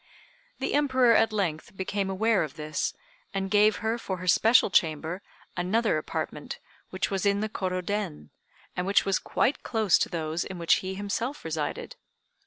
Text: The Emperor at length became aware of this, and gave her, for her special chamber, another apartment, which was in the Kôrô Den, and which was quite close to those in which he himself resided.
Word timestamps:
The 0.57 0.73
Emperor 0.73 1.13
at 1.13 1.31
length 1.31 1.77
became 1.77 2.09
aware 2.09 2.41
of 2.41 2.55
this, 2.55 2.95
and 3.35 3.51
gave 3.51 3.75
her, 3.85 3.99
for 3.99 4.17
her 4.17 4.25
special 4.27 4.71
chamber, 4.71 5.21
another 5.55 5.99
apartment, 5.99 6.57
which 6.89 7.11
was 7.11 7.23
in 7.23 7.41
the 7.41 7.49
Kôrô 7.49 7.85
Den, 7.85 8.31
and 8.75 8.87
which 8.87 9.05
was 9.05 9.19
quite 9.19 9.61
close 9.61 9.99
to 9.99 10.09
those 10.09 10.43
in 10.43 10.57
which 10.57 10.77
he 10.81 10.95
himself 10.95 11.45
resided. 11.45 11.97